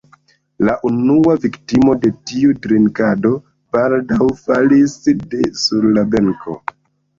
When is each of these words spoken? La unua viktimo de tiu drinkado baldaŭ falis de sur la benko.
La 0.69 0.73
unua 0.87 1.35
viktimo 1.43 1.93
de 2.05 2.11
tiu 2.31 2.55
drinkado 2.65 3.33
baldaŭ 3.77 4.31
falis 4.47 4.99
de 5.37 5.45
sur 5.67 5.89
la 5.95 6.09
benko. 6.17 6.61